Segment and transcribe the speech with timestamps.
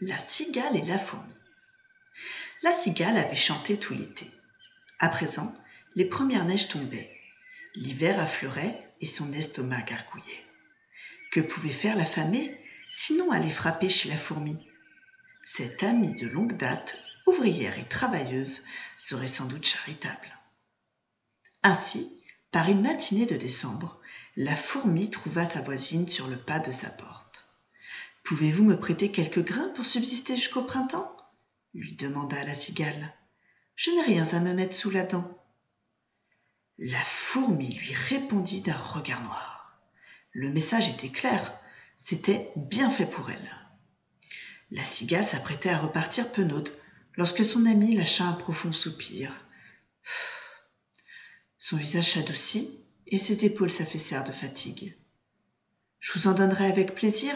[0.00, 1.34] La cigale et la fourmi.
[2.62, 4.30] La cigale avait chanté tout l'été.
[5.00, 5.52] À présent,
[5.96, 7.10] les premières neiges tombaient.
[7.74, 10.44] L'hiver affleurait et son estomac gargouillait.
[11.32, 12.56] Que pouvait faire la famille
[12.92, 14.56] sinon aller frapper chez la fourmi?
[15.44, 16.96] Cette amie de longue date,
[17.26, 18.62] ouvrière et travailleuse,
[18.96, 20.38] serait sans doute charitable.
[21.64, 22.22] Ainsi,
[22.52, 24.00] par une matinée de décembre,
[24.36, 27.17] la fourmi trouva sa voisine sur le pas de sa porte.
[28.28, 31.16] Pouvez-vous me prêter quelques grains pour subsister jusqu'au printemps?
[31.72, 33.14] lui demanda la cigale.
[33.74, 35.42] Je n'ai rien à me mettre sous la dent.
[36.76, 39.80] La fourmi lui répondit d'un regard noir.
[40.32, 41.58] Le message était clair,
[41.96, 43.56] c'était bien fait pour elle.
[44.72, 46.70] La cigale s'apprêtait à repartir penaude
[47.14, 49.32] lorsque son ami lâcha un profond soupir.
[51.56, 54.94] Son visage s'adoucit et ses épaules s'affaissèrent de fatigue.
[55.98, 57.34] Je vous en donnerai avec plaisir,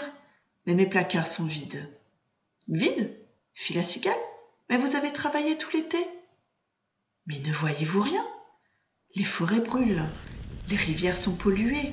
[0.66, 1.88] mais mes placards sont vides.
[2.68, 3.16] Vides?
[3.54, 4.14] Fit la cigale?
[4.70, 5.98] Mais vous avez travaillé tout l'été?
[7.26, 8.26] Mais ne voyez-vous rien?
[9.14, 10.08] Les forêts brûlent,
[10.68, 11.92] les rivières sont polluées,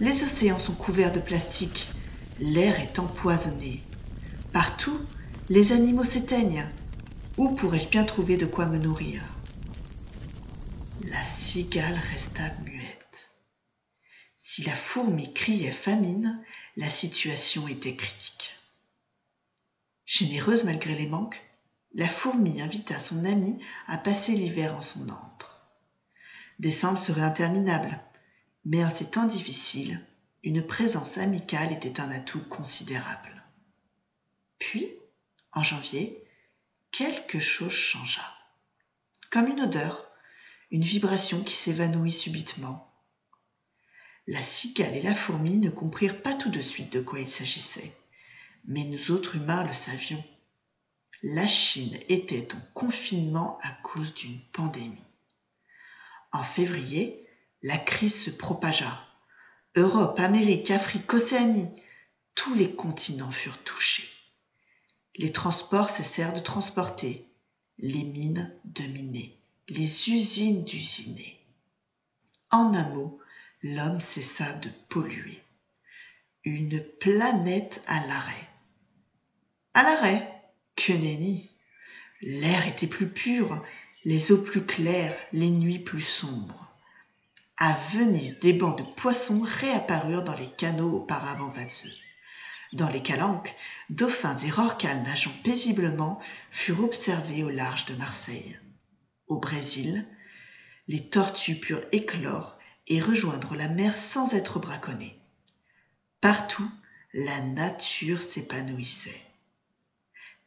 [0.00, 1.88] les océans sont couverts de plastique,
[2.40, 3.82] l'air est empoisonné.
[4.52, 4.98] Partout,
[5.48, 6.68] les animaux s'éteignent.
[7.36, 9.22] Où pourrais-je bien trouver de quoi me nourrir?
[11.04, 13.30] La cigale resta muette.
[14.36, 16.42] Si la fourmi criait famine,
[16.78, 18.54] la situation était critique.
[20.06, 21.42] Généreuse malgré les manques,
[21.94, 25.60] la fourmi invita son ami à passer l'hiver en son antre.
[26.60, 28.00] Décembre serait interminable,
[28.64, 30.06] mais en ces temps difficiles,
[30.44, 33.42] une présence amicale était un atout considérable.
[34.60, 34.88] Puis,
[35.52, 36.24] en janvier,
[36.92, 38.22] quelque chose changea.
[39.30, 40.12] Comme une odeur,
[40.70, 42.88] une vibration qui s'évanouit subitement.
[44.28, 47.92] La cigale et la fourmi ne comprirent pas tout de suite de quoi il s'agissait
[48.68, 50.22] mais nous autres humains le savions.
[51.22, 55.02] La Chine était en confinement à cause d'une pandémie.
[56.32, 57.26] En février,
[57.62, 59.04] la crise se propagea.
[59.74, 61.68] Europe, Amérique, Afrique, Océanie,
[62.34, 64.08] tous les continents furent touchés.
[65.16, 67.26] Les transports cessèrent de transporter,
[67.78, 71.40] les mines de miner, les usines d'usiner.
[72.50, 73.18] En un mot,
[73.62, 75.42] l'homme cessa de polluer.
[76.44, 78.48] Une planète à l'arrêt.
[79.74, 80.34] À l'arrêt.
[80.76, 81.50] Que nenni.
[82.20, 83.64] L'air était plus pur,
[84.04, 86.72] les eaux plus claires, les nuits plus sombres.
[87.56, 91.92] À Venise, des bancs de poissons réapparurent dans les canaux auparavant vaseux.
[92.72, 93.54] Dans les calanques,
[93.90, 96.20] dauphins et rorquals nageant paisiblement
[96.52, 98.58] furent observés au large de Marseille.
[99.26, 100.06] Au Brésil,
[100.86, 102.57] les tortues purent éclore
[103.00, 105.18] rejoindre la mer sans être braconnées.
[106.20, 106.68] Partout,
[107.12, 109.28] la nature s'épanouissait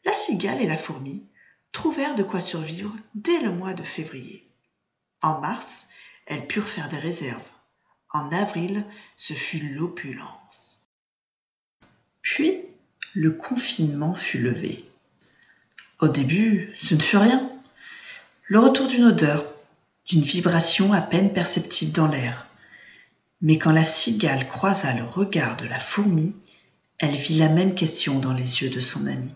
[0.06, 1.24] la cigale et la fourmi
[1.72, 4.48] trouvèrent de quoi survivre dès le mois de février.
[5.22, 5.88] En mars,
[6.26, 7.50] elles purent faire des réserves.
[8.10, 8.84] En avril,
[9.16, 10.82] ce fut l'opulence.
[12.22, 12.62] Puis,
[13.14, 14.86] le confinement fut levé.
[16.00, 17.50] Au début, ce ne fut rien.
[18.46, 19.46] Le retour d'une odeur,
[20.08, 22.48] d'une vibration à peine perceptible dans l'air.
[23.42, 26.36] Mais quand la cigale croisa le regard de la fourmi,
[27.00, 29.34] elle vit la même question dans les yeux de son ami.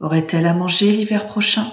[0.00, 1.70] Aurait-elle à manger l'hiver prochain?